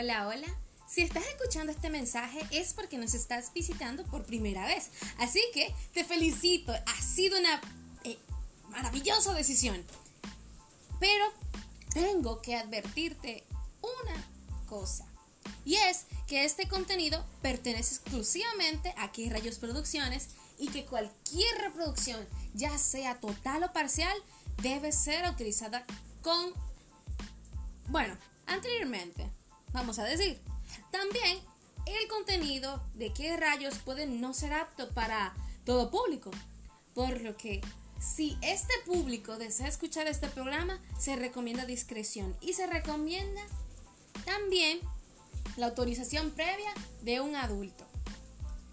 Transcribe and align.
Hola, 0.00 0.28
hola. 0.28 0.46
Si 0.86 1.02
estás 1.02 1.26
escuchando 1.26 1.72
este 1.72 1.90
mensaje 1.90 2.46
es 2.52 2.72
porque 2.72 2.98
nos 2.98 3.14
estás 3.14 3.52
visitando 3.52 4.04
por 4.04 4.24
primera 4.24 4.64
vez. 4.64 4.90
Así 5.18 5.40
que 5.52 5.74
te 5.92 6.04
felicito. 6.04 6.72
Ha 6.72 7.02
sido 7.02 7.36
una 7.36 7.60
eh, 8.04 8.16
maravillosa 8.68 9.34
decisión. 9.34 9.84
Pero 11.00 11.24
tengo 11.92 12.40
que 12.42 12.54
advertirte 12.54 13.42
una 13.82 14.24
cosa. 14.68 15.04
Y 15.64 15.74
es 15.74 16.04
que 16.28 16.44
este 16.44 16.68
contenido 16.68 17.26
pertenece 17.42 17.96
exclusivamente 17.96 18.94
a 18.98 19.06
Aquí 19.06 19.28
Rayos 19.28 19.58
Producciones 19.58 20.28
y 20.60 20.68
que 20.68 20.86
cualquier 20.86 21.58
reproducción, 21.58 22.24
ya 22.54 22.78
sea 22.78 23.18
total 23.18 23.64
o 23.64 23.72
parcial, 23.72 24.16
debe 24.62 24.92
ser 24.92 25.28
utilizada 25.28 25.84
con, 26.22 26.52
bueno, 27.88 28.16
anteriormente, 28.46 29.28
vamos 29.78 29.98
a 29.98 30.04
decir. 30.04 30.40
También 30.90 31.38
el 31.86 32.08
contenido 32.08 32.82
de 32.94 33.12
qué 33.12 33.36
rayos 33.36 33.78
puede 33.78 34.06
no 34.06 34.34
ser 34.34 34.52
apto 34.52 34.90
para 34.90 35.34
todo 35.64 35.90
público, 35.90 36.30
por 36.94 37.20
lo 37.20 37.36
que 37.36 37.60
si 38.00 38.36
este 38.42 38.74
público 38.84 39.38
desea 39.38 39.68
escuchar 39.68 40.06
este 40.06 40.28
programa, 40.28 40.80
se 40.98 41.16
recomienda 41.16 41.64
discreción 41.64 42.36
y 42.40 42.54
se 42.54 42.66
recomienda 42.66 43.40
también 44.24 44.80
la 45.56 45.66
autorización 45.66 46.30
previa 46.32 46.72
de 47.02 47.20
un 47.20 47.36
adulto. 47.36 47.86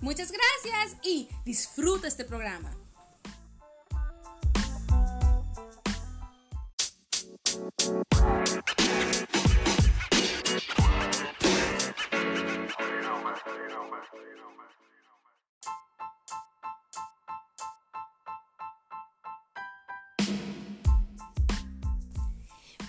Muchas 0.02 0.31
gracias 0.31 0.98
y 1.03 1.30
disfruta 1.45 2.08
este 2.08 2.26
programa. 2.26 2.76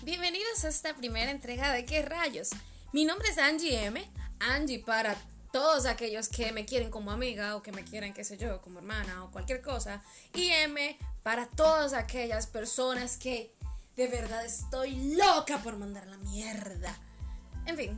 Bienvenidos 0.06 0.62
a 0.62 0.68
esta 0.68 0.94
primera 0.94 1.32
entrega 1.32 1.72
de 1.72 1.84
¿Qué 1.84 2.00
rayos? 2.00 2.50
Mi 2.92 3.04
nombre 3.04 3.28
es 3.28 3.38
Angie 3.38 3.86
M. 3.86 4.08
Angie 4.38 4.78
para 4.78 5.16
todos 5.50 5.84
aquellos 5.84 6.28
que 6.28 6.52
me 6.52 6.64
quieren 6.64 6.92
como 6.92 7.10
amiga 7.10 7.56
o 7.56 7.62
que 7.64 7.72
me 7.72 7.82
quieren, 7.82 8.14
qué 8.14 8.22
sé 8.22 8.36
yo, 8.36 8.62
como 8.62 8.78
hermana 8.78 9.24
o 9.24 9.32
cualquier 9.32 9.62
cosa. 9.62 10.04
Y 10.32 10.46
M 10.46 10.96
para 11.24 11.48
todas 11.48 11.92
aquellas 11.92 12.46
personas 12.46 13.16
que 13.16 13.52
de 13.96 14.06
verdad 14.06 14.44
estoy 14.44 15.16
loca 15.16 15.58
por 15.58 15.76
mandar 15.76 16.06
la 16.06 16.18
mierda. 16.18 16.96
En 17.64 17.76
fin, 17.76 17.96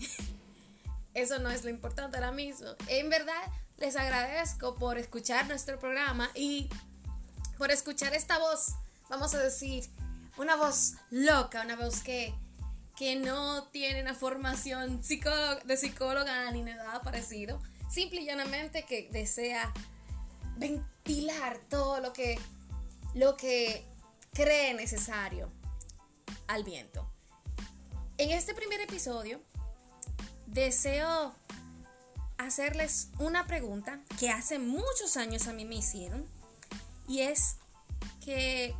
eso 1.12 1.38
no 1.40 1.50
es 1.50 1.62
lo 1.62 1.68
importante 1.68 2.16
ahora 2.16 2.32
mismo. 2.32 2.68
En 2.86 3.10
verdad, 3.10 3.52
les 3.76 3.96
agradezco 3.96 4.76
por 4.76 4.96
escuchar 4.96 5.46
nuestro 5.46 5.78
programa 5.78 6.30
y 6.34 6.70
por 7.58 7.70
escuchar 7.70 8.14
esta 8.14 8.38
voz, 8.38 8.76
vamos 9.10 9.34
a 9.34 9.38
decir, 9.40 9.84
una 10.38 10.56
voz 10.56 10.94
loca, 11.10 11.62
una 11.62 11.76
voz 11.76 12.02
que, 12.02 12.34
que 12.96 13.16
no 13.16 13.64
tiene 13.68 14.00
una 14.00 14.14
formación 14.14 15.00
de 15.02 15.76
psicóloga 15.76 16.50
ni 16.52 16.62
nada 16.62 17.02
parecido. 17.02 17.60
Simple 17.90 18.20
y 18.20 18.26
llanamente 18.26 18.84
que 18.84 19.08
desea 19.10 19.72
ventilar 20.56 21.58
todo 21.68 22.00
lo 22.00 22.12
que, 22.12 22.38
lo 23.14 23.36
que 23.36 23.84
cree 24.32 24.74
necesario 24.74 25.50
al 26.46 26.64
viento. 26.64 27.10
En 28.18 28.30
este 28.30 28.54
primer 28.54 28.80
episodio 28.80 29.40
deseo 30.46 31.34
hacerles 32.36 33.08
una 33.18 33.46
pregunta 33.46 34.00
que 34.18 34.30
hace 34.30 34.58
muchos 34.58 35.16
años 35.16 35.46
a 35.48 35.52
mí 35.52 35.64
me 35.64 35.76
hicieron 35.76 36.24
y 37.06 37.20
es 37.20 37.56
que 38.24 38.74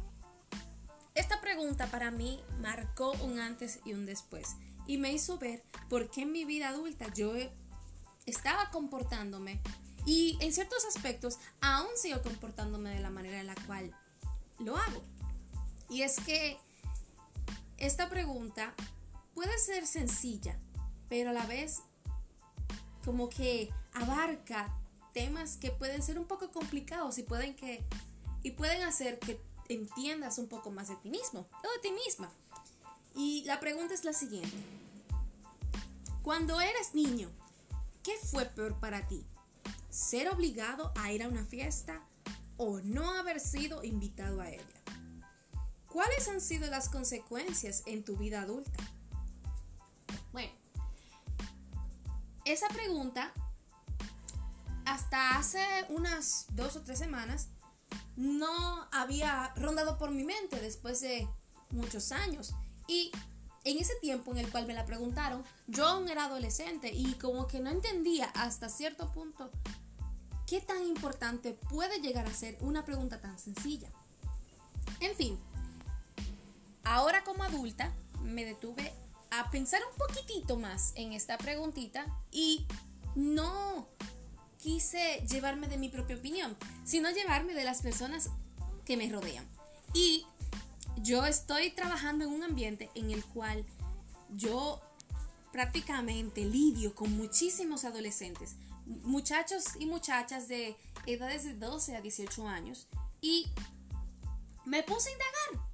pregunta 1.59 1.89
para 1.89 2.13
mí 2.13 2.41
marcó 2.61 3.11
un 3.25 3.41
antes 3.41 3.81
y 3.85 3.93
un 3.93 4.07
después 4.07 4.55
y 4.87 4.97
me 4.97 5.13
hizo 5.13 5.39
ver 5.39 5.65
por 5.89 6.09
qué 6.09 6.23
en 6.23 6.31
mi 6.31 6.45
vida 6.45 6.69
adulta 6.69 7.13
yo 7.13 7.33
estaba 8.27 8.71
comportándome 8.71 9.61
y 10.07 10.39
en 10.41 10.53
ciertos 10.53 10.85
aspectos 10.85 11.41
aún 11.61 11.89
sigo 11.97 12.23
comportándome 12.23 12.91
de 12.91 13.01
la 13.01 13.11
manera 13.11 13.41
en 13.41 13.49
la 13.49 13.57
cual 13.67 13.93
lo 14.61 14.77
hago. 14.77 15.03
Y 15.91 16.03
es 16.03 16.21
que 16.21 16.59
esta 17.77 18.09
pregunta 18.09 18.73
puede 19.35 19.59
ser 19.59 19.85
sencilla, 19.85 20.57
pero 21.09 21.31
a 21.31 21.33
la 21.33 21.45
vez 21.47 21.81
como 23.05 23.29
que 23.29 23.69
abarca 23.95 24.73
temas 25.13 25.57
que 25.57 25.73
pueden 25.73 26.05
ser 26.05 26.21
un 26.21 26.27
poco 26.27 26.53
complicados 26.53 27.19
y 27.19 27.25
pueden 27.25 27.57
que 27.57 27.85
y 28.45 28.53
pueden 28.53 28.83
hacer 28.83 29.19
que 29.19 29.41
entiendas 29.69 30.39
un 30.39 30.49
poco 30.49 30.71
más 30.71 30.89
de 30.89 30.97
ti 30.97 31.11
mismo 31.11 31.47
o 31.65 31.73
de 31.73 31.79
ti 31.83 31.93
misma. 31.93 32.31
Y 33.15 33.45
la 33.45 33.61
pregunta 33.61 33.95
es 33.95 34.05
la 34.05 34.13
siguiente. 34.13 34.57
Cuando 36.23 36.61
eres 36.61 36.95
niño, 36.95 37.31
¿qué 38.03 38.13
fue 38.31 38.45
peor 38.45 38.79
para 38.79 39.07
ti? 39.09 39.25
¿Ser 39.91 40.29
obligado 40.29 40.93
a 40.97 41.13
ir 41.13 41.23
a 41.23 41.29
una 41.29 41.45
fiesta 41.45 42.03
o 42.57 42.81
no 42.81 43.13
haber 43.13 43.41
sido 43.41 43.83
invitado 43.83 44.41
a 44.41 44.51
ella? 44.51 44.65
¿Cuáles 45.87 46.29
han 46.29 46.41
sido 46.41 46.69
las 46.69 46.89
consecuencias 46.89 47.83
en 47.87 48.05
tu 48.05 48.17
vida 48.17 48.43
adulta? 48.43 48.79
Bueno, 50.33 50.53
esa 52.45 52.69
pregunta 52.69 53.33
hasta 54.85 55.37
hace 55.37 55.65
unas 55.89 56.47
dos 56.51 56.77
o 56.77 56.83
tres 56.83 56.99
semanas 56.99 57.49
no 58.19 58.89
había 58.91 59.53
rondado 59.55 59.97
por 59.97 60.11
mi 60.11 60.25
mente 60.25 60.61
después 60.61 61.01
de 61.01 61.29
muchos 61.71 62.11
años. 62.11 62.53
Y 62.89 63.13
en 63.63 63.79
ese 63.79 63.95
tiempo 64.01 64.33
en 64.33 64.39
el 64.39 64.51
cual 64.51 64.67
me 64.67 64.75
la 64.75 64.85
preguntaron, 64.85 65.45
yo 65.69 65.87
aún 65.87 66.09
era 66.09 66.25
adolescente 66.25 66.91
y 66.93 67.15
como 67.15 67.47
que 67.47 67.61
no 67.61 67.71
entendía 67.71 68.27
hasta 68.35 68.69
cierto 68.69 69.13
punto 69.13 69.51
qué 70.49 70.61
tan 70.61 70.85
importante 70.85 71.53
puede 71.53 72.01
llegar 72.01 72.27
a 72.27 72.35
ser 72.35 72.59
una 72.61 72.85
pregunta 72.85 73.21
tan 73.21 73.39
sencilla. 73.39 73.89
En 74.99 75.15
fin, 75.15 75.39
ahora 76.83 77.23
como 77.23 77.45
adulta 77.45 77.93
me 78.25 78.45
detuve 78.45 78.93
a 79.31 79.49
pensar 79.53 79.81
un 79.93 79.97
poquitito 79.97 80.57
más 80.57 80.93
en 80.97 81.13
esta 81.13 81.39
preguntita 81.39 82.05
y 82.33 82.67
no 83.15 83.87
quise 84.59 85.25
llevarme 85.31 85.69
de 85.69 85.79
mi 85.79 85.89
propia 85.89 86.17
opinión, 86.17 86.57
sino 86.85 87.11
llevarme 87.11 87.55
de 87.55 87.65
las 87.65 87.83
personas 87.83 88.31
que 88.85 88.97
me 88.97 89.11
rodean. 89.11 89.47
Y 89.95 90.27
yo 90.99 91.25
estoy 91.27 91.71
trabajando 91.71 92.25
en 92.25 92.33
un 92.33 92.43
ambiente 92.43 92.91
en 92.95 93.11
el 93.11 93.25
cual 93.25 93.65
yo 94.31 94.81
prácticamente 95.53 96.45
lidio 96.45 96.95
con 96.95 97.17
muchísimos 97.17 97.85
adolescentes, 97.85 98.57
muchachos 98.85 99.65
y 99.79 99.87
muchachas 99.87 100.49
de 100.49 100.77
edades 101.07 101.45
de 101.45 101.55
12 101.55 101.97
a 101.97 102.01
18 102.01 102.47
años, 102.47 102.87
y 103.21 103.47
me 104.65 104.83
puse 104.83 105.09
a 105.09 105.13
indagar 105.13 105.69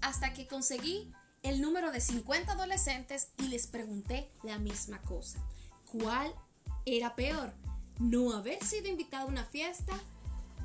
hasta 0.00 0.32
que 0.32 0.46
conseguí 0.46 1.12
el 1.42 1.60
número 1.60 1.90
de 1.90 2.00
50 2.00 2.52
adolescentes 2.52 3.28
y 3.38 3.48
les 3.48 3.66
pregunté 3.66 4.30
la 4.42 4.58
misma 4.58 5.00
cosa. 5.02 5.38
¿Cuál 5.90 6.32
era 6.84 7.14
peor? 7.14 7.52
¿No 7.98 8.32
haber 8.32 8.62
sido 8.64 8.88
invitado 8.88 9.26
a 9.26 9.30
una 9.30 9.44
fiesta 9.44 9.98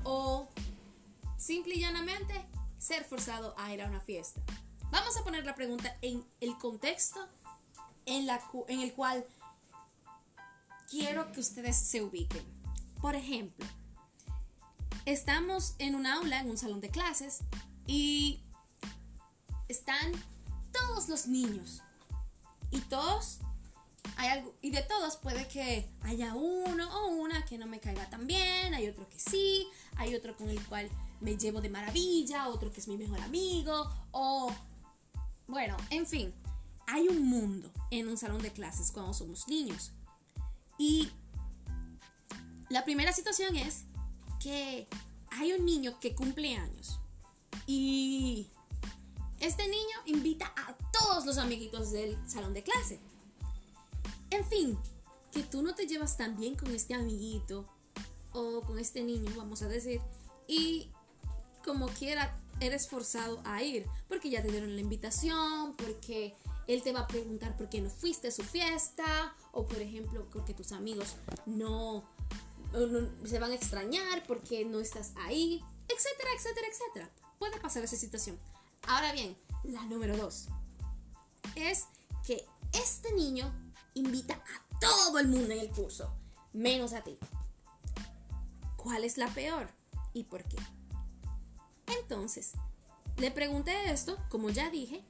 o 0.03 0.47
simple 1.37 1.75
y 1.75 1.79
llanamente 1.79 2.33
ser 2.77 3.03
forzado 3.03 3.55
a 3.57 3.73
ir 3.73 3.81
a 3.81 3.87
una 3.87 3.99
fiesta? 3.99 4.41
Vamos 4.91 5.17
a 5.17 5.23
poner 5.23 5.45
la 5.45 5.55
pregunta 5.55 5.97
en 6.01 6.23
el 6.39 6.57
contexto 6.57 7.27
en, 8.05 8.27
en 8.67 8.79
el 8.79 8.93
cual 8.93 9.25
quiero 10.89 11.31
que 11.31 11.39
ustedes 11.39 11.75
se 11.75 12.03
ubiquen. 12.03 12.43
Por 13.01 13.15
ejemplo, 13.15 13.65
estamos 15.05 15.75
en 15.79 15.95
un 15.95 16.05
aula, 16.05 16.39
en 16.39 16.51
un 16.51 16.57
salón 16.57 16.81
de 16.81 16.89
clases, 16.89 17.39
y 17.87 18.41
están 19.67 20.11
todos 20.71 21.09
los 21.09 21.27
niños. 21.27 21.81
Y 22.71 22.79
todos, 22.81 23.39
hay 24.17 24.29
algo, 24.29 24.53
y 24.61 24.71
de 24.71 24.81
todos 24.81 25.17
puede 25.17 25.47
que 25.47 25.89
haya 26.01 26.35
uno 26.35 26.89
o 27.01 27.07
una 27.09 27.45
que 27.45 27.57
no 27.57 27.67
me 27.67 27.79
caiga 27.79 28.09
tan 28.09 28.27
bien, 28.27 28.73
hay 28.73 28.87
otro 28.87 29.07
que 29.09 29.19
sí, 29.19 29.67
hay 29.95 30.15
otro 30.15 30.35
con 30.35 30.49
el 30.49 30.63
cual 30.67 30.89
me 31.21 31.37
llevo 31.37 31.61
de 31.61 31.69
maravilla, 31.69 32.49
otro 32.49 32.71
que 32.71 32.79
es 32.79 32.87
mi 32.87 32.97
mejor 32.97 33.19
amigo, 33.21 33.89
o 34.11 34.51
bueno, 35.47 35.77
en 35.89 36.05
fin, 36.05 36.33
hay 36.87 37.07
un 37.07 37.27
mundo 37.27 37.71
en 37.91 38.07
un 38.07 38.17
salón 38.17 38.41
de 38.41 38.51
clases 38.51 38.91
cuando 38.91 39.13
somos 39.13 39.47
niños. 39.47 39.91
Y 40.77 41.09
la 42.69 42.83
primera 42.83 43.13
situación 43.13 43.55
es 43.55 43.85
que 44.39 44.87
hay 45.29 45.53
un 45.53 45.65
niño 45.65 45.99
que 45.99 46.15
cumple 46.15 46.55
años 46.55 46.99
y 47.65 48.47
este 49.39 49.67
niño 49.67 49.97
invita 50.05 50.53
a 50.55 50.73
todos 50.91 51.25
los 51.25 51.37
amiguitos 51.37 51.91
del 51.91 52.17
salón 52.29 52.53
de 52.53 52.63
clase. 52.63 52.99
En 54.33 54.43
fin, 54.45 54.79
que 55.31 55.43
tú 55.43 55.61
no 55.61 55.75
te 55.75 55.85
llevas 55.85 56.17
tan 56.17 56.35
bien 56.35 56.55
con 56.55 56.73
este 56.73 56.95
amiguito 56.95 57.67
o 58.31 58.61
con 58.61 58.79
este 58.79 59.03
niño, 59.03 59.31
vamos 59.37 59.61
a 59.61 59.67
decir, 59.67 60.01
y 60.47 60.89
como 61.63 61.87
quiera 61.87 62.35
eres 62.59 62.89
forzado 62.89 63.41
a 63.45 63.61
ir, 63.61 63.85
porque 64.07 64.31
ya 64.31 64.41
te 64.41 64.49
dieron 64.49 64.73
la 64.73 64.81
invitación, 64.81 65.75
porque 65.75 66.35
él 66.65 66.81
te 66.81 66.91
va 66.93 67.01
a 67.01 67.07
preguntar 67.07 67.55
por 67.55 67.69
qué 67.69 67.79
no 67.79 67.91
fuiste 67.91 68.29
a 68.29 68.31
su 68.31 68.41
fiesta, 68.41 69.35
o 69.51 69.67
por 69.67 69.79
ejemplo, 69.79 70.27
porque 70.31 70.55
tus 70.55 70.71
amigos 70.71 71.15
no, 71.45 72.03
se 73.25 73.37
van 73.37 73.51
a 73.51 73.55
extrañar 73.55 74.23
porque 74.25 74.65
no 74.65 74.79
estás 74.79 75.13
ahí, 75.27 75.63
etcétera, 75.87 76.29
etcétera, 76.35 76.67
etcétera. 76.71 77.11
Puede 77.37 77.59
pasar 77.59 77.83
esa 77.83 77.97
situación. 77.97 78.39
Ahora 78.87 79.11
bien, 79.11 79.37
la 79.63 79.85
número 79.85 80.17
dos 80.17 80.47
es 81.55 81.85
que 82.25 82.43
este 82.73 83.13
niño 83.13 83.53
invita 83.93 84.35
a 84.35 84.79
todo 84.79 85.19
el 85.19 85.27
mundo 85.27 85.53
en 85.53 85.59
el 85.59 85.69
curso, 85.69 86.13
menos 86.51 86.93
a 86.93 87.01
ti. 87.01 87.17
¿Cuál 88.77 89.03
es 89.03 89.17
la 89.17 89.27
peor 89.27 89.69
y 90.13 90.23
por 90.23 90.43
qué? 90.43 90.57
Entonces, 91.99 92.53
le 93.17 93.31
pregunté 93.31 93.91
esto, 93.91 94.17
como 94.29 94.49
ya 94.49 94.69
dije, 94.69 95.03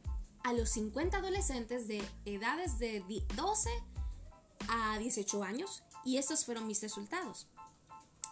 a 0.43 0.53
los 0.53 0.69
50 0.69 1.17
adolescentes 1.17 1.87
de 1.87 2.03
edades 2.25 2.77
de 2.77 3.03
12 3.35 3.69
a 4.67 4.97
18 4.97 5.43
años 5.43 5.83
y 6.03 6.17
estos 6.17 6.45
fueron 6.45 6.67
mis 6.67 6.81
resultados. 6.81 7.47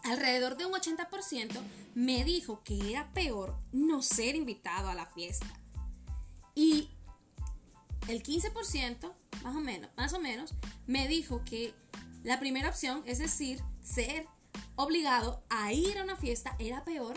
Alrededor 0.03 0.57
de 0.57 0.65
un 0.65 0.73
80% 0.73 1.59
me 1.95 2.23
dijo 2.23 2.63
que 2.63 2.91
era 2.91 3.13
peor 3.13 3.55
no 3.71 4.01
ser 4.01 4.35
invitado 4.35 4.89
a 4.89 4.95
la 4.95 5.05
fiesta. 5.05 5.47
Y 6.55 6.89
el 8.07 8.23
15%, 8.23 9.13
más 9.43 9.55
o 9.55 9.61
menos, 9.61 9.89
más 9.97 10.13
o 10.13 10.19
menos, 10.19 10.53
me 10.87 11.07
dijo 11.07 11.43
que 11.45 11.73
la 12.23 12.39
primera 12.39 12.69
opción, 12.69 13.03
es 13.05 13.19
decir, 13.19 13.61
ser 13.83 14.27
obligado 14.75 15.43
a 15.49 15.73
ir 15.73 15.97
a 15.97 16.03
una 16.03 16.15
fiesta, 16.15 16.55
era 16.59 16.83
peor 16.83 17.15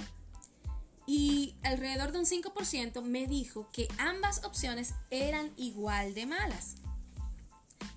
y 1.06 1.56
alrededor 1.62 2.12
de 2.12 2.18
un 2.18 2.24
5% 2.24 3.02
me 3.02 3.26
dijo 3.26 3.70
que 3.72 3.88
ambas 3.98 4.44
opciones 4.44 4.94
eran 5.10 5.52
igual 5.56 6.14
de 6.14 6.26
malas. 6.26 6.76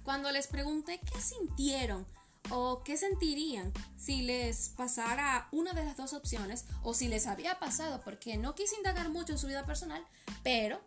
Cuando 0.04 0.32
les 0.32 0.48
pregunté 0.48 1.00
qué 1.00 1.22
sintieron 1.22 2.06
o 2.50 2.84
qué 2.84 2.98
sentirían 2.98 3.74
si 3.98 4.22
les 4.22 4.70
pasara 4.70 5.48
una 5.52 5.74
de 5.74 5.84
las 5.84 5.98
dos 5.98 6.14
opciones 6.14 6.66
o 6.84 6.94
si 6.94 7.08
les 7.08 7.28
había 7.28 7.60
pasado, 7.60 8.02
porque 8.04 8.38
no 8.38 8.56
quise 8.56 8.76
indagar 8.76 9.10
mucho 9.10 9.34
en 9.34 9.40
su 9.40 9.48
vida 9.48 9.66
personal, 9.66 10.06
pero 10.44 10.82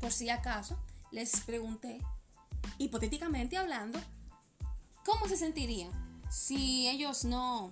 por 0.00 0.12
si 0.12 0.30
acaso 0.30 0.78
les 1.10 1.40
pregunté, 1.40 2.00
hipotéticamente 2.78 3.56
hablando, 3.56 3.98
cómo 5.04 5.28
se 5.28 5.36
sentirían 5.36 5.90
si 6.30 6.88
ellos 6.88 7.24
no 7.24 7.70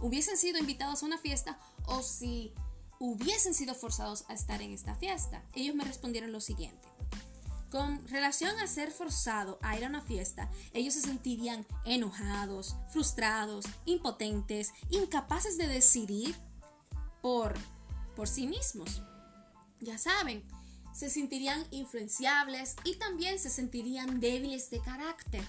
hubiesen 0.00 0.36
sido 0.36 0.58
invitados 0.58 1.02
a 1.02 1.06
una 1.06 1.18
fiesta 1.18 1.58
o 1.86 2.02
si 2.02 2.52
hubiesen 2.98 3.54
sido 3.54 3.74
forzados 3.74 4.24
a 4.28 4.34
estar 4.34 4.62
en 4.62 4.72
esta 4.72 4.94
fiesta. 4.94 5.42
Ellos 5.54 5.74
me 5.74 5.84
respondieron 5.84 6.32
lo 6.32 6.40
siguiente. 6.40 6.88
Con 7.70 8.06
relación 8.08 8.58
a 8.60 8.66
ser 8.68 8.90
forzado 8.92 9.58
a 9.60 9.76
ir 9.76 9.84
a 9.84 9.88
una 9.88 10.00
fiesta, 10.00 10.50
ellos 10.72 10.94
se 10.94 11.00
sentirían 11.00 11.66
enojados, 11.84 12.76
frustrados, 12.90 13.66
impotentes, 13.84 14.72
incapaces 14.88 15.58
de 15.58 15.66
decidir 15.66 16.36
por, 17.20 17.54
por 18.14 18.28
sí 18.28 18.46
mismos. 18.46 19.02
Ya 19.80 19.98
saben, 19.98 20.46
se 20.96 21.10
sentirían 21.10 21.62
influenciables 21.72 22.74
y 22.82 22.96
también 22.96 23.38
se 23.38 23.50
sentirían 23.50 24.18
débiles 24.18 24.70
de 24.70 24.80
carácter. 24.80 25.46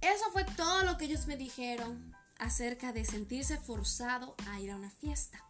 Eso 0.00 0.24
fue 0.32 0.44
todo 0.56 0.82
lo 0.84 0.96
que 0.96 1.04
ellos 1.04 1.26
me 1.26 1.36
dijeron 1.36 2.16
acerca 2.38 2.94
de 2.94 3.04
sentirse 3.04 3.58
forzado 3.58 4.34
a 4.48 4.60
ir 4.60 4.70
a 4.70 4.76
una 4.76 4.88
fiesta. 4.88 5.44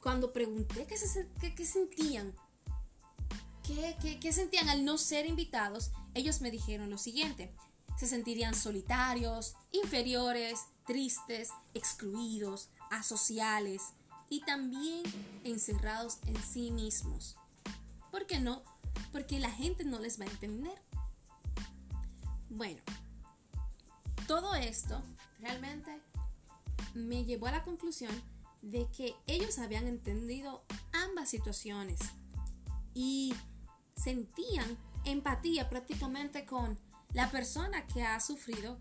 Cuando 0.00 0.32
pregunté 0.32 0.86
qué, 0.86 0.96
sentían, 0.96 2.34
qué 3.62 4.32
sentían 4.32 4.70
al 4.70 4.86
no 4.86 4.96
ser 4.96 5.26
invitados, 5.26 5.90
ellos 6.14 6.40
me 6.40 6.50
dijeron 6.50 6.88
lo 6.88 6.96
siguiente. 6.96 7.54
Se 7.98 8.06
sentirían 8.06 8.54
solitarios, 8.54 9.54
inferiores, 9.70 10.60
tristes, 10.86 11.50
excluidos, 11.74 12.70
asociales 12.90 13.82
y 14.28 14.40
también 14.40 15.02
encerrados 15.44 16.18
en 16.26 16.42
sí 16.42 16.70
mismos. 16.70 17.36
¿Por 18.10 18.26
qué 18.26 18.40
no? 18.40 18.62
Porque 19.12 19.38
la 19.38 19.50
gente 19.50 19.84
no 19.84 19.98
les 19.98 20.20
va 20.20 20.24
a 20.24 20.28
entender. 20.28 20.80
Bueno, 22.48 22.82
todo 24.26 24.54
esto 24.54 25.02
realmente 25.40 26.00
me 26.94 27.24
llevó 27.24 27.46
a 27.46 27.52
la 27.52 27.62
conclusión 27.62 28.12
de 28.62 28.88
que 28.96 29.14
ellos 29.26 29.58
habían 29.58 29.86
entendido 29.86 30.64
ambas 30.92 31.28
situaciones 31.28 31.98
y 32.94 33.34
sentían 33.96 34.78
empatía 35.04 35.68
prácticamente 35.68 36.46
con 36.46 36.78
la 37.12 37.30
persona 37.30 37.86
que 37.86 38.02
ha 38.02 38.18
sufrido 38.20 38.78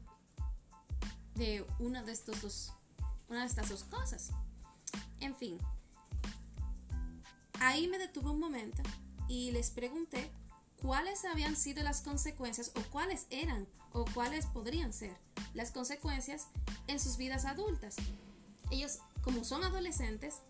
de 1.35 1.65
una 1.79 2.03
de, 2.03 2.11
estos 2.11 2.41
dos, 2.41 2.73
una 3.27 3.41
de 3.41 3.47
estas 3.47 3.69
dos 3.69 3.83
cosas. 3.83 4.31
En 5.23 5.37
fin, 5.37 5.57
ahí 7.61 7.87
me 7.87 7.97
detuve 7.97 8.29
un 8.29 8.41
momento 8.41 8.83
y 9.29 9.51
les 9.51 9.69
pregunté 9.69 10.29
cuáles 10.81 11.23
habían 11.23 11.55
sido 11.55 11.81
las 11.81 12.01
consecuencias 12.01 12.73
o 12.75 12.81
cuáles 12.91 13.25
eran 13.29 13.65
o 13.93 14.03
cuáles 14.13 14.47
podrían 14.47 14.91
ser 14.91 15.15
las 15.53 15.71
consecuencias 15.71 16.47
en 16.87 16.99
sus 16.99 17.15
vidas 17.15 17.45
adultas. 17.45 17.95
Ellos, 18.69 18.99
como 19.23 19.45
son 19.45 19.63
adolescentes, 19.63 20.41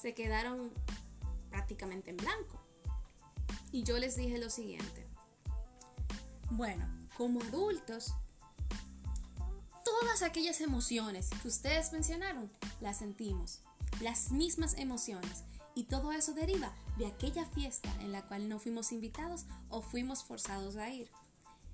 se 0.00 0.14
quedaron 0.14 0.70
prácticamente 1.50 2.10
en 2.10 2.18
blanco. 2.18 2.60
Y 3.72 3.82
yo 3.82 3.98
les 3.98 4.14
dije 4.14 4.38
lo 4.38 4.50
siguiente. 4.50 5.04
Bueno, 6.50 6.86
como 7.16 7.42
adultos, 7.42 8.14
todas 9.84 10.22
aquellas 10.22 10.60
emociones 10.60 11.28
que 11.42 11.48
ustedes 11.48 11.92
mencionaron, 11.92 12.48
las 12.80 12.98
sentimos. 12.98 13.62
Las 14.02 14.32
mismas 14.32 14.74
emociones. 14.74 15.44
Y 15.74 15.84
todo 15.84 16.12
eso 16.12 16.34
deriva 16.34 16.72
de 16.98 17.06
aquella 17.06 17.46
fiesta 17.46 17.88
en 18.00 18.12
la 18.12 18.22
cual 18.26 18.48
no 18.48 18.58
fuimos 18.58 18.92
invitados 18.92 19.46
o 19.70 19.80
fuimos 19.80 20.24
forzados 20.24 20.76
a 20.76 20.90
ir. 20.90 21.10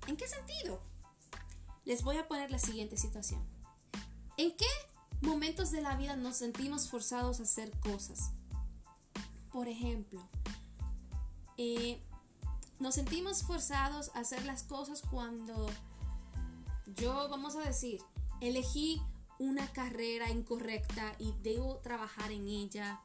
¿En 0.07 0.15
qué 0.15 0.27
sentido? 0.27 0.79
Les 1.85 2.03
voy 2.03 2.17
a 2.17 2.27
poner 2.27 2.51
la 2.51 2.59
siguiente 2.59 2.97
situación. 2.97 3.43
¿En 4.37 4.55
qué 4.55 4.67
momentos 5.21 5.71
de 5.71 5.81
la 5.81 5.97
vida 5.97 6.15
nos 6.15 6.37
sentimos 6.37 6.87
forzados 6.87 7.39
a 7.39 7.43
hacer 7.43 7.71
cosas? 7.79 8.31
Por 9.51 9.67
ejemplo, 9.67 10.21
eh, 11.57 11.99
nos 12.79 12.95
sentimos 12.95 13.43
forzados 13.43 14.11
a 14.13 14.19
hacer 14.19 14.45
las 14.45 14.63
cosas 14.63 15.01
cuando 15.01 15.67
yo, 16.95 17.27
vamos 17.27 17.55
a 17.55 17.61
decir, 17.61 18.01
elegí 18.39 19.01
una 19.39 19.71
carrera 19.73 20.29
incorrecta 20.29 21.15
y 21.17 21.33
debo 21.41 21.77
trabajar 21.77 22.31
en 22.31 22.47
ella 22.47 23.01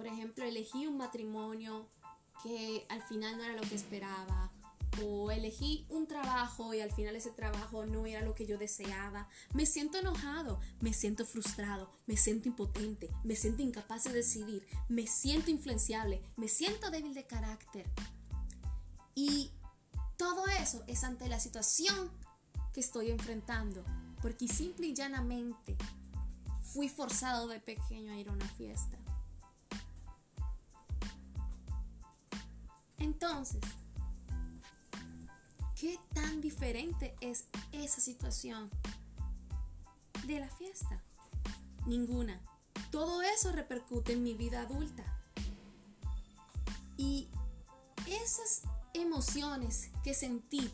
por 0.00 0.06
ejemplo, 0.06 0.46
elegí 0.46 0.86
un 0.86 0.96
matrimonio 0.96 1.86
que 2.42 2.86
al 2.88 3.02
final 3.02 3.36
no 3.36 3.44
era 3.44 3.54
lo 3.54 3.60
que 3.60 3.74
esperaba. 3.74 4.50
O 5.04 5.30
elegí 5.30 5.86
un 5.90 6.06
trabajo 6.06 6.72
y 6.72 6.80
al 6.80 6.90
final 6.90 7.14
ese 7.16 7.30
trabajo 7.30 7.84
no 7.84 8.06
era 8.06 8.22
lo 8.22 8.34
que 8.34 8.46
yo 8.46 8.56
deseaba. 8.56 9.28
Me 9.52 9.66
siento 9.66 9.98
enojado, 9.98 10.58
me 10.80 10.94
siento 10.94 11.26
frustrado, 11.26 11.92
me 12.06 12.16
siento 12.16 12.48
impotente, 12.48 13.10
me 13.22 13.36
siento 13.36 13.60
incapaz 13.60 14.04
de 14.04 14.14
decidir, 14.14 14.66
me 14.88 15.06
siento 15.06 15.50
influenciable, 15.50 16.22
me 16.36 16.48
siento 16.48 16.90
débil 16.90 17.12
de 17.12 17.26
carácter. 17.26 17.86
Y 19.14 19.52
todo 20.16 20.46
eso 20.46 20.82
es 20.86 21.04
ante 21.04 21.28
la 21.28 21.40
situación 21.40 22.10
que 22.72 22.80
estoy 22.80 23.10
enfrentando. 23.10 23.84
Porque 24.22 24.48
simple 24.48 24.88
y 24.88 24.94
llanamente 24.94 25.76
fui 26.62 26.88
forzado 26.88 27.48
de 27.48 27.60
pequeño 27.60 28.12
a 28.12 28.16
ir 28.16 28.28
a 28.28 28.32
una 28.32 28.48
fiesta. 28.48 28.96
Entonces, 32.98 33.60
¿qué 35.74 35.98
tan 36.14 36.40
diferente 36.40 37.14
es 37.20 37.46
esa 37.72 38.00
situación 38.00 38.70
de 40.26 40.40
la 40.40 40.48
fiesta? 40.48 41.02
Ninguna. 41.86 42.40
Todo 42.90 43.22
eso 43.22 43.52
repercute 43.52 44.12
en 44.12 44.22
mi 44.22 44.34
vida 44.34 44.60
adulta. 44.60 45.04
Y 46.96 47.28
esas 48.06 48.62
emociones 48.92 49.90
que 50.04 50.14
sentí, 50.14 50.70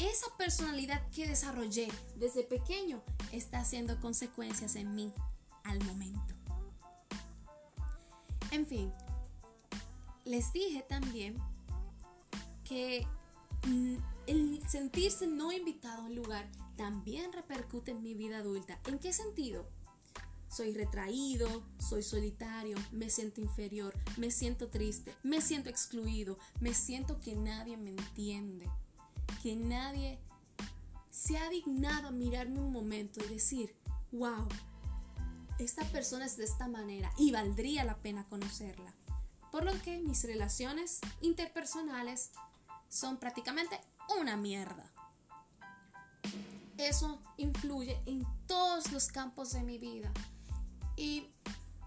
esa 0.00 0.26
personalidad 0.36 1.06
que 1.10 1.28
desarrollé 1.28 1.88
desde 2.16 2.42
pequeño, 2.42 3.02
está 3.32 3.60
haciendo 3.60 4.00
consecuencias 4.00 4.76
en 4.76 4.94
mí 4.94 5.12
al 5.64 5.82
momento. 5.84 6.34
En 8.50 8.66
fin, 8.66 8.92
les 10.24 10.52
dije 10.52 10.82
también 10.88 11.36
que 12.64 13.06
mm, 13.66 13.96
el 14.26 14.62
sentirse 14.68 15.26
no 15.26 15.52
invitado 15.52 16.02
a 16.02 16.04
un 16.06 16.14
lugar 16.14 16.48
también 16.76 17.32
repercute 17.32 17.90
en 17.90 18.02
mi 18.02 18.14
vida 18.14 18.38
adulta. 18.38 18.80
¿En 18.86 18.98
qué 18.98 19.12
sentido? 19.12 19.68
Soy 20.48 20.72
retraído, 20.72 21.62
soy 21.78 22.02
solitario, 22.02 22.76
me 22.90 23.10
siento 23.10 23.40
inferior, 23.40 23.94
me 24.16 24.30
siento 24.30 24.68
triste, 24.68 25.14
me 25.22 25.40
siento 25.40 25.68
excluido, 25.68 26.38
me 26.60 26.74
siento 26.74 27.20
que 27.20 27.36
nadie 27.36 27.76
me 27.76 27.90
entiende, 27.90 28.68
que 29.42 29.56
nadie 29.56 30.18
se 31.10 31.38
ha 31.38 31.48
dignado 31.50 32.08
a 32.08 32.12
mirarme 32.12 32.60
un 32.60 32.72
momento 32.72 33.24
y 33.24 33.28
decir, 33.28 33.74
wow, 34.12 34.48
esta 35.58 35.84
persona 35.86 36.24
es 36.24 36.36
de 36.36 36.44
esta 36.44 36.68
manera 36.68 37.12
y 37.18 37.32
valdría 37.32 37.84
la 37.84 37.96
pena 37.96 38.24
conocerla. 38.28 38.94
Por 39.52 39.64
lo 39.64 39.72
que 39.82 39.98
mis 39.98 40.24
relaciones 40.24 41.00
interpersonales 41.20 42.30
son 42.88 43.18
prácticamente 43.18 43.80
una 44.18 44.36
mierda. 44.36 44.90
Eso 46.78 47.20
influye 47.36 48.00
en 48.06 48.26
todos 48.46 48.90
los 48.92 49.08
campos 49.08 49.52
de 49.52 49.62
mi 49.62 49.78
vida. 49.78 50.10
Y 50.96 51.26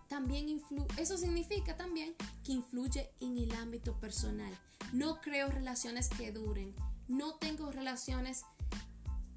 también 0.07 0.49
influye, 0.49 0.87
eso 0.97 1.17
significa 1.17 1.75
también 1.75 2.15
que 2.43 2.51
influye 2.51 3.09
en 3.19 3.37
el 3.37 3.53
ámbito 3.53 3.99
personal. 3.99 4.57
No 4.91 5.21
creo 5.21 5.49
relaciones 5.49 6.09
que 6.09 6.31
duren, 6.31 6.75
no 7.07 7.35
tengo 7.35 7.71
relaciones 7.71 8.43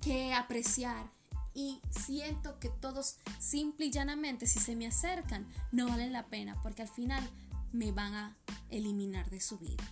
que 0.01 0.35
apreciar 0.35 1.11
y 1.55 1.81
siento 1.91 2.59
que 2.59 2.69
todos 2.69 3.17
simple 3.39 3.87
y 3.87 3.91
llanamente 3.91 4.47
si 4.47 4.59
se 4.61 4.77
me 4.77 4.87
acercan 4.87 5.49
no 5.73 5.89
valen 5.89 6.13
la 6.13 6.27
pena 6.27 6.61
porque 6.63 6.83
al 6.83 6.89
final 6.89 7.27
me 7.73 7.93
van 7.93 8.15
a 8.15 8.37
eliminar 8.71 9.31
de 9.31 9.41
su 9.41 9.59
vida. 9.59 9.85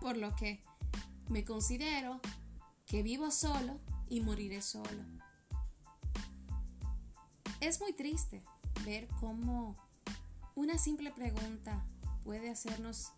Por 0.00 0.16
lo 0.16 0.34
que 0.34 0.64
me 1.28 1.44
considero 1.44 2.20
que 2.86 3.02
vivo 3.02 3.30
solo 3.30 3.78
y 4.08 4.20
moriré 4.20 4.62
solo. 4.62 5.04
Es 7.60 7.80
muy 7.80 7.92
triste 7.92 8.42
ver 8.84 9.06
cómo 9.20 9.76
una 10.60 10.76
simple 10.76 11.10
pregunta 11.10 11.82
puede 12.22 12.50
hacernos 12.50 13.12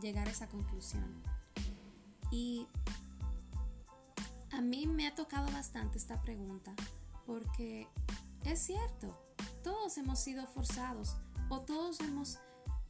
llegar 0.00 0.26
a 0.26 0.30
esa 0.30 0.48
conclusión. 0.48 1.22
Y 2.30 2.66
a 4.52 4.62
mí 4.62 4.86
me 4.86 5.06
ha 5.06 5.14
tocado 5.14 5.52
bastante 5.52 5.98
esta 5.98 6.18
pregunta 6.22 6.74
porque 7.26 7.86
es 8.44 8.60
cierto, 8.60 9.14
todos 9.62 9.98
hemos 9.98 10.18
sido 10.18 10.46
forzados 10.46 11.14
o 11.50 11.60
todos 11.60 12.00
hemos 12.00 12.38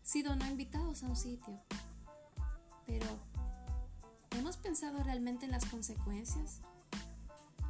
sido 0.05 0.37
no 0.37 0.47
invitados 0.47 1.03
a 1.03 1.09
un 1.09 1.17
sitio. 1.17 1.61
Pero, 2.87 3.07
¿hemos 4.31 4.59
pensado 4.59 5.03
realmente 5.03 5.45
en 5.45 5.51
las 5.51 5.65
consecuencias? 5.65 6.61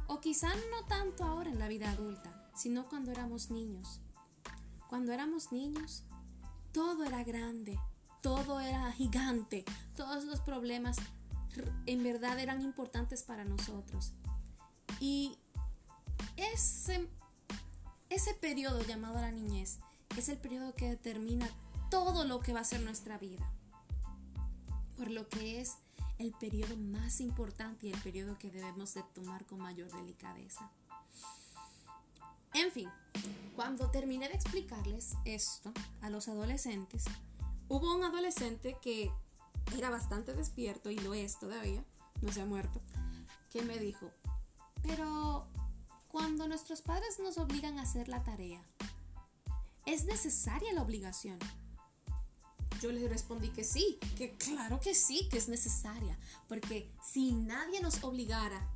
O 0.05 0.19
quizá 0.19 0.49
no 0.49 0.85
tanto 0.87 1.23
ahora 1.23 1.49
en 1.49 1.57
la 1.57 1.67
vida 1.67 1.89
adulta, 1.89 2.51
sino 2.53 2.87
cuando 2.87 3.11
éramos 3.11 3.49
niños. 3.49 3.99
Cuando 4.89 5.11
éramos 5.11 5.51
niños, 5.51 6.03
todo 6.71 7.03
era 7.03 7.23
grande, 7.23 7.79
todo 8.21 8.59
era 8.59 8.91
gigante, 8.91 9.65
todos 9.95 10.25
los 10.25 10.41
problemas 10.41 10.97
en 11.85 12.03
verdad 12.03 12.39
eran 12.39 12.61
importantes 12.61 13.23
para 13.23 13.43
nosotros. 13.43 14.13
Y 14.99 15.37
ese, 16.37 17.07
ese 18.09 18.33
periodo 18.35 18.81
llamado 18.83 19.19
la 19.19 19.31
niñez 19.31 19.79
es 20.17 20.29
el 20.29 20.37
periodo 20.37 20.73
que 20.73 20.89
determina 20.89 21.49
todo 21.89 22.25
lo 22.25 22.39
que 22.39 22.53
va 22.53 22.61
a 22.61 22.65
ser 22.65 22.81
nuestra 22.81 23.17
vida. 23.17 23.49
Por 24.95 25.09
lo 25.09 25.27
que 25.27 25.61
es 25.61 25.77
el 26.17 26.33
periodo 26.33 26.75
más 26.75 27.21
importante 27.21 27.87
y 27.87 27.91
el 27.91 28.01
periodo 28.01 28.37
que 28.37 28.51
debemos 28.51 28.93
de 28.93 29.03
tomar 29.13 29.45
con 29.45 29.59
mayor 29.59 29.91
delicadeza. 29.91 30.69
En 32.59 32.73
fin, 32.73 32.89
cuando 33.55 33.89
terminé 33.89 34.27
de 34.27 34.33
explicarles 34.33 35.13
esto 35.23 35.71
a 36.01 36.09
los 36.09 36.27
adolescentes, 36.27 37.05
hubo 37.69 37.95
un 37.95 38.03
adolescente 38.03 38.75
que 38.81 39.09
era 39.77 39.89
bastante 39.89 40.33
despierto 40.33 40.89
y 40.89 40.97
lo 40.99 41.13
es 41.13 41.39
todavía, 41.39 41.85
no 42.21 42.33
se 42.33 42.41
ha 42.41 42.45
muerto, 42.45 42.81
que 43.49 43.61
me 43.61 43.77
dijo, 43.77 44.11
pero 44.83 45.47
cuando 46.09 46.49
nuestros 46.49 46.81
padres 46.81 47.17
nos 47.19 47.37
obligan 47.37 47.79
a 47.79 47.83
hacer 47.83 48.09
la 48.09 48.25
tarea, 48.25 48.61
¿es 49.85 50.03
necesaria 50.03 50.73
la 50.73 50.81
obligación? 50.81 51.39
Yo 52.81 52.91
les 52.91 53.09
respondí 53.09 53.51
que 53.51 53.63
sí, 53.63 53.99
que 54.17 54.35
claro 54.35 54.81
que 54.81 54.93
sí, 54.93 55.29
que 55.29 55.37
es 55.37 55.47
necesaria, 55.47 56.19
porque 56.49 56.91
si 57.01 57.31
nadie 57.31 57.79
nos 57.79 58.03
obligara 58.03 58.67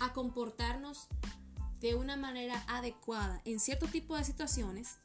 a 0.00 0.14
comportarnos 0.14 1.08
de 1.80 1.94
una 1.94 2.16
manera 2.16 2.64
adecuada 2.68 3.40
en 3.44 3.60
cierto 3.60 3.86
tipo 3.86 4.16
de 4.16 4.24
situaciones, 4.24 4.96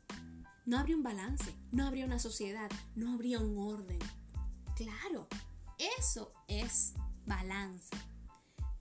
no 0.65 0.79
habría 0.79 0.95
un 0.95 1.03
balance, 1.03 1.53
no 1.71 1.85
habría 1.85 2.05
una 2.05 2.19
sociedad, 2.19 2.69
no 2.95 3.13
habría 3.13 3.39
un 3.39 3.57
orden. 3.57 3.99
Claro, 4.75 5.27
eso 5.99 6.33
es 6.47 6.93
balance. 7.25 7.89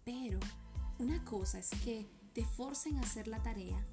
Pero 0.05 0.41
una 0.99 1.25
cosa 1.25 1.59
es 1.59 1.71
que 1.85 2.09
te 2.33 2.45
forcen 2.45 2.97
a 2.97 3.03
hacer 3.03 3.29
la 3.29 3.43
tarea 3.43 3.85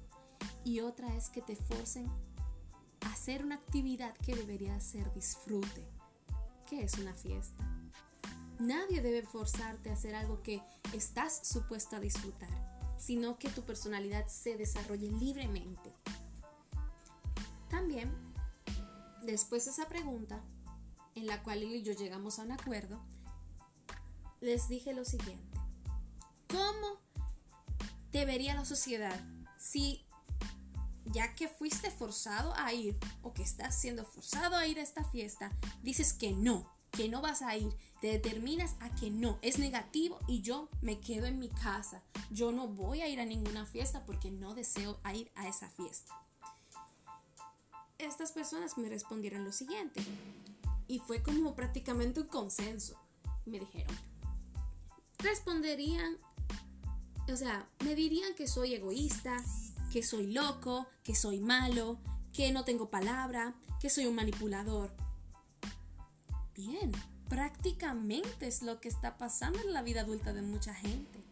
y 0.64 0.80
otra 0.80 1.14
es 1.14 1.28
que 1.28 1.42
te 1.42 1.56
forcen 1.56 2.08
a 3.02 3.12
hacer 3.12 3.44
una 3.44 3.56
actividad 3.56 4.16
que 4.18 4.34
debería 4.34 4.78
ser 4.80 5.12
disfrute, 5.12 5.86
que 6.66 6.82
es 6.84 6.94
una 6.94 7.14
fiesta. 7.14 7.66
Nadie 8.58 9.02
debe 9.02 9.22
forzarte 9.22 9.90
a 9.90 9.94
hacer 9.94 10.14
algo 10.14 10.42
que 10.42 10.62
estás 10.92 11.46
supuesto 11.46 11.96
a 11.96 12.00
disfrutar 12.00 12.79
sino 13.00 13.38
que 13.38 13.48
tu 13.48 13.62
personalidad 13.62 14.28
se 14.28 14.56
desarrolle 14.56 15.10
libremente. 15.10 15.90
También, 17.70 18.12
después 19.24 19.64
de 19.64 19.70
esa 19.70 19.88
pregunta, 19.88 20.44
en 21.14 21.26
la 21.26 21.42
cual 21.42 21.62
él 21.62 21.76
y 21.76 21.82
yo 21.82 21.94
llegamos 21.94 22.38
a 22.38 22.42
un 22.42 22.52
acuerdo, 22.52 23.00
les 24.40 24.68
dije 24.68 24.92
lo 24.92 25.04
siguiente. 25.04 25.58
¿Cómo 26.48 27.00
te 28.10 28.26
vería 28.26 28.54
la 28.54 28.64
sociedad 28.64 29.18
si 29.58 30.04
ya 31.06 31.34
que 31.34 31.48
fuiste 31.48 31.90
forzado 31.90 32.54
a 32.56 32.72
ir 32.72 32.96
o 33.22 33.32
que 33.32 33.42
estás 33.42 33.74
siendo 33.80 34.04
forzado 34.04 34.56
a 34.56 34.66
ir 34.66 34.78
a 34.78 34.82
esta 34.82 35.04
fiesta, 35.04 35.50
dices 35.82 36.12
que 36.12 36.32
no, 36.32 36.70
que 36.92 37.08
no 37.08 37.20
vas 37.20 37.42
a 37.42 37.56
ir, 37.56 37.74
te 38.00 38.08
determinas 38.08 38.76
a 38.80 38.94
que 38.94 39.10
no, 39.10 39.38
es 39.42 39.58
negativo 39.58 40.18
y 40.26 40.40
yo 40.40 40.68
me 40.80 41.00
quedo 41.00 41.26
en 41.26 41.38
mi 41.38 41.48
casa. 41.48 42.02
Yo 42.30 42.50
no 42.50 42.66
voy 42.66 43.02
a 43.02 43.08
ir 43.08 43.20
a 43.20 43.26
ninguna 43.26 43.66
fiesta 43.66 44.04
porque 44.06 44.30
no 44.30 44.54
deseo 44.54 44.98
ir 45.14 45.30
a 45.34 45.48
esa 45.48 45.68
fiesta. 45.68 46.14
Estas 47.98 48.32
personas 48.32 48.78
me 48.78 48.88
respondieron 48.88 49.44
lo 49.44 49.52
siguiente 49.52 50.00
y 50.88 51.00
fue 51.00 51.22
como 51.22 51.54
prácticamente 51.54 52.20
un 52.20 52.28
consenso. 52.28 52.98
Me 53.44 53.60
dijeron, 53.60 53.94
responderían, 55.18 56.16
o 57.30 57.36
sea, 57.36 57.68
me 57.84 57.94
dirían 57.94 58.34
que 58.34 58.46
soy 58.46 58.74
egoísta, 58.74 59.36
que 59.92 60.02
soy 60.02 60.32
loco, 60.32 60.86
que 61.02 61.14
soy 61.14 61.40
malo, 61.40 61.98
que 62.32 62.50
no 62.52 62.64
tengo 62.64 62.90
palabra, 62.90 63.54
que 63.78 63.90
soy 63.90 64.06
un 64.06 64.14
manipulador 64.14 64.94
bien. 66.54 66.92
Prácticamente 67.30 68.48
es 68.48 68.60
lo 68.60 68.80
que 68.80 68.88
está 68.88 69.16
pasando 69.16 69.60
en 69.60 69.72
la 69.72 69.82
vida 69.82 70.02
adulta 70.02 70.32
de 70.32 70.42
mucha 70.42 70.74
gente. 70.74 71.24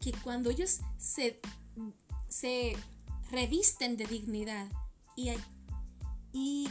Que 0.00 0.12
cuando 0.24 0.50
ellos 0.50 0.80
se, 0.96 1.38
se 2.28 2.74
revisten 3.30 3.98
de 3.98 4.06
dignidad 4.06 4.66
y, 5.14 5.30
y 6.32 6.68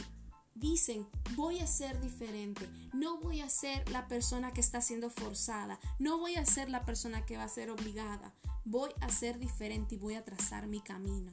dicen, 0.56 1.06
voy 1.36 1.60
a 1.60 1.68
ser 1.68 2.00
diferente, 2.00 2.68
no 2.92 3.20
voy 3.20 3.42
a 3.42 3.48
ser 3.48 3.88
la 3.90 4.08
persona 4.08 4.52
que 4.52 4.60
está 4.60 4.80
siendo 4.80 5.08
forzada, 5.08 5.78
no 6.00 6.18
voy 6.18 6.34
a 6.34 6.44
ser 6.44 6.68
la 6.68 6.84
persona 6.84 7.24
que 7.24 7.36
va 7.36 7.44
a 7.44 7.48
ser 7.48 7.70
obligada, 7.70 8.34
voy 8.64 8.90
a 9.00 9.08
ser 9.08 9.38
diferente 9.38 9.94
y 9.94 9.98
voy 9.98 10.14
a 10.14 10.24
trazar 10.24 10.66
mi 10.66 10.80
camino. 10.80 11.32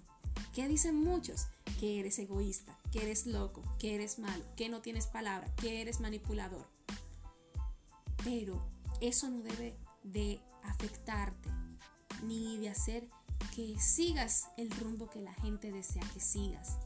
¿Qué 0.54 0.68
dicen 0.68 0.96
muchos? 0.96 1.48
Que 1.80 2.00
eres 2.00 2.20
egoísta, 2.20 2.78
que 2.92 3.02
eres 3.02 3.26
loco, 3.26 3.64
que 3.80 3.96
eres 3.96 4.20
malo, 4.20 4.46
que 4.56 4.70
no 4.70 4.82
tienes 4.82 5.08
palabra, 5.08 5.52
que 5.56 5.82
eres 5.82 6.00
manipulador. 6.00 6.75
Pero 8.26 8.68
eso 9.02 9.30
no 9.30 9.42
debe 9.44 9.78
de 10.04 10.42
afectarte 10.64 11.50
ni 12.24 12.58
de 12.58 12.70
hacer 12.70 13.08
que 13.56 13.80
sigas 13.80 14.48
el 14.58 14.72
rumbo 14.72 15.10
que 15.10 15.22
la 15.22 15.34
gente 15.36 15.72
desea 15.72 16.04
que 16.14 16.20
sigas. 16.20 16.78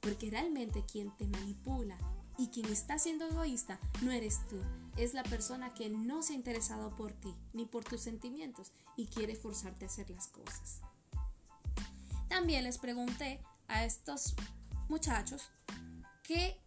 Porque 0.00 0.30
realmente 0.30 0.84
quien 0.90 1.14
te 1.16 1.26
manipula 1.26 1.98
y 2.38 2.48
quien 2.48 2.66
está 2.72 2.98
siendo 2.98 3.26
egoísta 3.26 3.78
no 4.02 4.10
eres 4.10 4.40
tú, 4.48 4.60
es 4.96 5.12
la 5.12 5.22
persona 5.22 5.74
que 5.74 5.90
no 5.90 6.22
se 6.22 6.32
ha 6.32 6.36
interesado 6.36 6.96
por 6.96 7.12
ti 7.12 7.34
ni 7.52 7.66
por 7.66 7.84
tus 7.84 8.00
sentimientos 8.00 8.72
y 8.96 9.06
quiere 9.06 9.36
forzarte 9.36 9.84
a 9.84 9.88
hacer 9.88 10.08
las 10.10 10.28
cosas. 10.28 10.80
También 12.28 12.64
les 12.64 12.78
pregunté 12.78 13.42
a 13.68 13.84
estos 13.84 14.34
muchachos 14.88 15.50
que, 16.22 16.58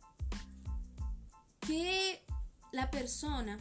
que 1.61 2.23
la 2.71 2.91
persona 2.91 3.59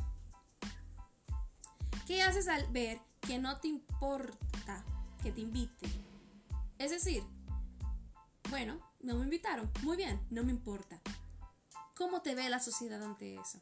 ¿Qué 2.08 2.22
haces 2.22 2.48
al 2.48 2.66
ver 2.68 3.02
que 3.20 3.38
no 3.38 3.58
te 3.58 3.68
importa 3.68 4.82
que 5.22 5.30
te 5.30 5.42
inviten? 5.42 5.92
Es 6.78 6.90
decir, 6.90 7.22
bueno, 8.48 8.80
no 9.00 9.16
me 9.16 9.24
invitaron. 9.24 9.70
Muy 9.82 9.98
bien, 9.98 10.18
no 10.30 10.42
me 10.42 10.50
importa. 10.50 11.02
¿Cómo 11.94 12.22
te 12.22 12.34
ve 12.34 12.48
la 12.48 12.60
sociedad 12.60 13.02
ante 13.02 13.34
eso? 13.34 13.60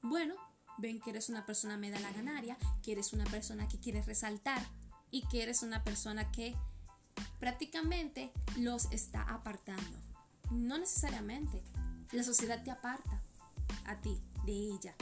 Bueno, 0.00 0.36
ven 0.78 1.02
que 1.02 1.10
eres 1.10 1.28
una 1.28 1.44
persona 1.44 1.76
la 1.76 2.12
ganaria, 2.12 2.56
que 2.82 2.92
eres 2.92 3.12
una 3.12 3.26
persona 3.26 3.68
que 3.68 3.78
quiere 3.78 4.00
resaltar 4.00 4.66
y 5.10 5.28
que 5.28 5.42
eres 5.42 5.62
una 5.62 5.84
persona 5.84 6.32
que 6.32 6.56
prácticamente 7.38 8.32
los 8.56 8.90
está 8.90 9.20
apartando. 9.20 9.98
No 10.50 10.78
necesariamente. 10.78 11.62
La 12.12 12.22
sociedad 12.22 12.64
te 12.64 12.70
aparta 12.70 13.20
a 13.84 14.00
ti 14.00 14.18
de 14.46 14.52
ella 14.52 14.94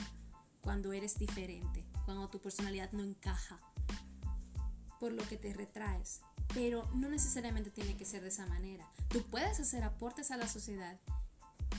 cuando 0.61 0.93
eres 0.93 1.19
diferente, 1.19 1.84
cuando 2.05 2.29
tu 2.29 2.41
personalidad 2.41 2.93
no 2.93 3.03
encaja, 3.03 3.59
por 5.01 5.13
lo 5.13 5.27
que 5.29 5.37
te 5.37 5.53
retraes. 5.53 6.21
Pero 6.53 6.89
no 6.95 7.09
necesariamente 7.09 7.71
tiene 7.71 7.97
que 7.97 8.05
ser 8.05 8.23
de 8.23 8.29
esa 8.29 8.47
manera. 8.47 8.89
Tú 9.09 9.23
puedes 9.23 9.59
hacer 9.61 9.83
aportes 9.83 10.31
a 10.31 10.37
la 10.37 10.49
sociedad 10.49 10.99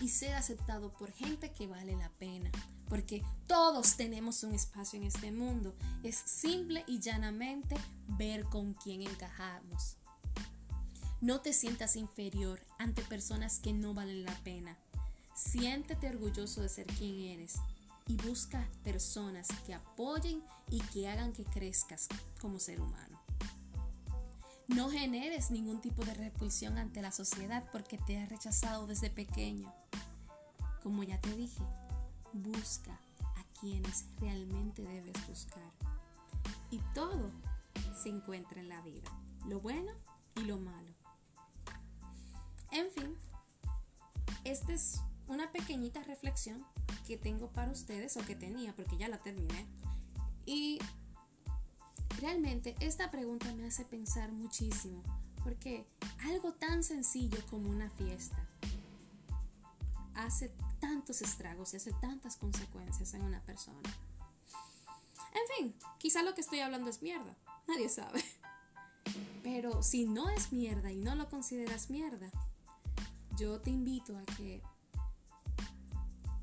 y 0.02 0.10
ser 0.10 0.34
aceptado 0.34 0.92
por 0.94 1.12
gente 1.12 1.52
que 1.52 1.68
vale 1.68 1.96
la 1.96 2.10
pena. 2.10 2.52
Porque 2.90 3.24
todos 3.48 3.96
tenemos 3.98 4.44
un 4.44 4.54
espacio 4.54 5.00
en 5.00 5.06
este 5.06 5.32
mundo. 5.32 5.76
Es 6.04 6.16
simple 6.16 6.84
y 6.88 7.00
llanamente 7.00 7.76
ver 8.08 8.44
con 8.46 8.74
quién 8.74 9.02
encajamos. 9.02 9.98
No 11.22 11.42
te 11.42 11.54
sientas 11.54 11.96
inferior 11.96 12.60
ante 12.78 13.02
personas 13.02 13.60
que 13.60 13.74
no 13.74 13.94
valen 13.94 14.24
la 14.24 14.36
pena. 14.44 14.78
Siéntete 15.34 16.10
orgulloso 16.10 16.62
de 16.62 16.70
ser 16.70 16.86
quien 16.86 17.40
eres 17.40 17.56
y 18.08 18.18
busca 18.18 18.68
personas 18.84 19.48
que 19.66 19.74
apoyen 19.74 20.44
y 20.70 20.80
que 20.80 21.10
hagan 21.10 21.34
que 21.34 21.44
crezcas 21.44 22.08
como 22.40 22.60
ser 22.60 22.80
humano. 22.82 23.20
No 24.68 24.90
generes 24.90 25.52
ningún 25.52 25.80
tipo 25.80 26.04
de 26.04 26.14
repulsión 26.14 26.78
ante 26.78 27.02
la 27.02 27.12
sociedad 27.12 27.64
porque 27.72 27.98
te 27.98 28.18
ha 28.20 28.26
rechazado 28.26 28.88
desde 28.88 29.10
pequeño. 29.10 29.72
Como 30.82 31.04
ya 31.04 31.20
te 31.22 31.36
dije, 31.36 31.64
busca 32.34 32.94
a 32.94 33.60
quienes 33.60 34.06
realmente 34.20 34.82
debes 34.82 35.28
buscar. 35.28 35.72
Y 36.72 36.80
todo 36.94 37.32
se 37.96 38.10
encuentra 38.10 38.60
en 38.60 38.70
la 38.70 38.82
vida, 38.82 39.10
lo 39.48 39.60
bueno 39.60 39.92
y 40.36 40.42
lo 40.42 40.58
malo. 40.58 40.94
En 42.72 42.92
fin, 42.92 43.16
esta 44.44 44.74
es 44.74 45.00
una 45.28 45.52
pequeñita 45.52 46.04
reflexión 46.04 46.66
que 47.08 47.18
tengo 47.18 47.50
para 47.52 47.72
ustedes 47.72 48.18
o 48.18 48.26
que 48.26 48.36
tenía 48.36 48.76
porque 48.76 48.98
ya 48.98 49.08
la 49.08 49.18
terminé. 49.20 49.66
Y 50.46 50.80
realmente 52.20 52.76
esta 52.80 53.12
pregunta 53.12 53.54
me 53.54 53.68
hace 53.68 53.86
pensar 53.86 54.32
muchísimo 54.32 55.02
porque 55.44 55.86
algo 56.26 56.54
tan 56.54 56.84
sencillo 56.84 57.38
como 57.50 57.70
una 57.70 57.90
fiesta 57.92 58.38
hace 60.16 60.52
tantos 60.80 61.22
estragos 61.22 61.74
y 61.74 61.78
hace 61.78 61.92
tantas 61.94 62.38
consecuencias 62.38 63.14
en 63.14 63.22
una 63.24 63.42
persona. 63.42 63.82
En 65.34 65.56
fin, 65.56 65.76
quizá 66.00 66.24
lo 66.24 66.34
que 66.34 66.42
estoy 66.42 66.60
hablando 66.60 66.90
es 66.90 67.02
mierda, 67.02 67.36
nadie 67.68 67.90
sabe. 67.90 68.24
Pero 69.44 69.84
si 69.84 70.06
no 70.06 70.30
es 70.30 70.52
mierda 70.52 70.92
y 70.92 70.98
no 70.98 71.16
lo 71.16 71.30
consideras 71.30 71.90
mierda, 71.90 72.32
yo 73.38 73.60
te 73.60 73.70
invito 73.70 74.18
a 74.18 74.24
que 74.38 74.64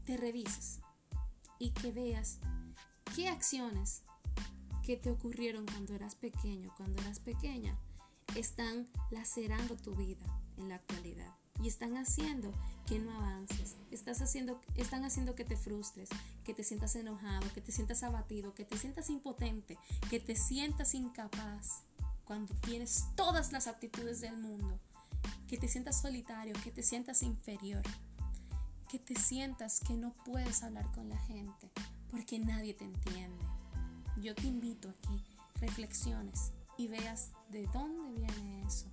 te 0.05 0.17
revises 0.17 0.81
y 1.59 1.71
que 1.71 1.93
veas 1.93 2.39
qué 3.15 3.29
acciones 3.29 4.03
que 4.83 4.97
te 4.97 5.11
ocurrieron 5.11 5.65
cuando 5.67 5.95
eras 5.95 6.15
pequeño, 6.15 6.73
cuando 6.77 7.01
eras 7.03 7.21
pequeña, 7.21 7.79
están 8.35 8.89
lacerando 9.11 9.77
tu 9.77 9.95
vida 9.95 10.25
en 10.57 10.69
la 10.69 10.77
actualidad. 10.77 11.33
Y 11.63 11.69
están 11.69 11.97
haciendo 11.97 12.53
que 12.87 12.99
no 12.99 13.13
avances, 13.15 13.77
estás 13.91 14.21
haciendo, 14.23 14.61
están 14.75 15.05
haciendo 15.05 15.35
que 15.35 15.45
te 15.45 15.57
frustres, 15.57 16.09
que 16.45 16.55
te 16.55 16.65
sientas 16.65 16.97
enojado, 16.97 17.53
que 17.53 17.61
te 17.61 17.71
sientas 17.71 18.03
abatido, 18.03 18.55
que 18.55 18.65
te 18.65 18.77
sientas 18.79 19.11
impotente, 19.11 19.79
que 20.11 20.19
te 20.19 20.35
sientas 20.35 20.95
incapaz 20.95 21.85
cuando 22.25 22.55
tienes 22.55 23.05
todas 23.15 23.53
las 23.53 23.67
aptitudes 23.67 24.21
del 24.21 24.37
mundo 24.39 24.81
que 25.47 25.59
te 25.59 25.69
sientas 25.69 26.01
solitario, 26.01 26.55
que 26.65 26.71
te 26.71 26.83
sientas 26.83 27.23
inferior, 27.23 27.83
que 28.93 28.99
te 28.99 29.19
sientas 29.19 29.81
que 29.81 29.95
no 29.95 30.13
puedes 30.23 30.63
hablar 30.63 30.85
con 30.93 31.09
la 31.09 31.17
gente 31.17 31.71
porque 32.11 32.39
nadie 32.39 32.75
te 32.75 32.85
entiende. 32.85 33.43
Yo 34.19 34.35
te 34.35 34.47
invito 34.47 34.91
a 34.91 34.93
que 34.93 35.19
reflexiones 35.61 36.53
y 36.77 36.89
veas 36.89 37.31
de 37.49 37.67
dónde 37.69 38.21
viene 38.21 38.67
eso 38.67 38.85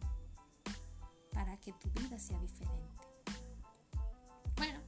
para 1.33 1.57
que 1.57 1.73
tu 1.73 1.89
vida 1.89 2.17
sea 2.17 2.39
diferente. 2.39 3.03
Bueno, 4.55 4.79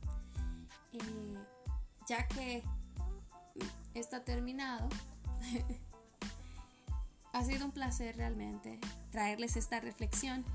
eh, 0.94 1.38
ya 2.08 2.26
que 2.30 2.64
está 3.94 4.24
terminado, 4.24 4.88
ha 7.34 7.44
sido 7.44 7.66
un 7.66 7.74
placer 7.74 8.16
realmente 8.16 8.80
traerles 9.10 9.58
esta 9.58 9.82
reflexión 9.82 10.46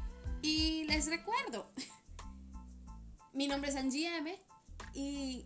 y 0.40 0.84
les 0.84 1.08
recuerdo, 1.08 1.70
mi 3.34 3.48
nombre 3.48 3.68
es 3.68 3.76
Angie 3.76 4.16
M 4.16 4.45
y 4.96 5.44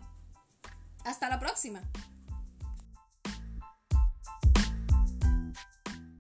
hasta 1.05 1.29
la 1.29 1.41
próxima. 1.41 1.83